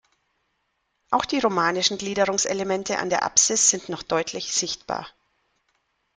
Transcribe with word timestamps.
Auch 1.11 1.25
die 1.25 1.37
romanischen 1.37 1.99
Gliederungselemente 1.99 2.97
an 2.97 3.11
der 3.11 3.21
Apsis 3.21 3.69
sind 3.69 3.87
noch 3.87 4.01
deutlich 4.01 4.51
sichtbar. 4.51 5.07